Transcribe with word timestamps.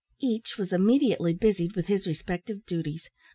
Each 0.19 0.57
was 0.57 0.73
immediately 0.73 1.31
busied 1.31 1.75
with 1.75 1.85
his 1.85 2.07
respective 2.07 2.65
duties. 2.65 3.07